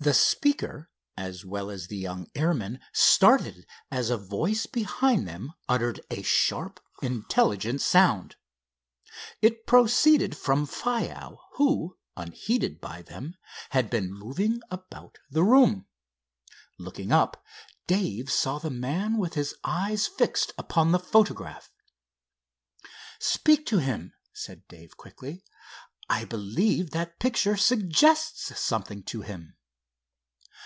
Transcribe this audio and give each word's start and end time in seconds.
The 0.00 0.14
speaker 0.14 0.88
as 1.16 1.44
well 1.44 1.70
as 1.70 1.88
the 1.88 1.96
young 1.96 2.28
airman 2.36 2.78
started 2.92 3.66
as 3.90 4.10
a 4.10 4.16
voice 4.16 4.64
behind 4.64 5.26
them 5.26 5.52
uttered 5.68 6.00
a 6.08 6.22
sharp 6.22 6.78
intelligent 7.02 7.80
sound. 7.80 8.36
It 9.42 9.66
proceeded 9.66 10.36
from 10.36 10.66
Faiow, 10.68 11.38
who, 11.56 11.96
unheeded 12.16 12.80
by 12.80 13.02
them, 13.02 13.34
had 13.70 13.90
been 13.90 14.14
moving 14.14 14.60
about 14.70 15.18
the 15.32 15.42
room. 15.42 15.88
Looking 16.78 17.10
up, 17.10 17.42
Dave 17.88 18.30
saw 18.30 18.60
the 18.60 18.70
man 18.70 19.16
with 19.18 19.34
his 19.34 19.56
eyes 19.64 20.06
fixed 20.06 20.52
upon 20.56 20.92
the 20.92 21.00
photograph. 21.00 21.72
"Speak 23.18 23.66
to 23.66 23.78
him," 23.78 24.12
said 24.32 24.62
Dave, 24.68 24.96
quickly. 24.96 25.42
"I 26.08 26.24
believe 26.24 26.90
that 26.92 27.18
picture 27.18 27.56
suggests 27.56 28.56
something 28.60 29.02
to 29.02 29.22
him." 29.22 29.56